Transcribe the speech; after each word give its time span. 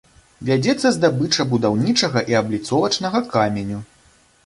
Вядзецца 0.47 0.91
здабыча 0.95 1.45
будаўнічага 1.53 2.25
і 2.35 2.41
абліцовачнага 2.43 3.25
каменю. 3.33 3.79